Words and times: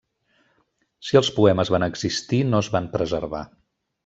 Si 1.09 1.19
els 1.21 1.29
poemes 1.35 1.71
van 1.75 1.87
existir, 1.91 2.41
no 2.55 2.63
es 2.67 2.73
van 2.79 2.89
preservar. 2.97 3.45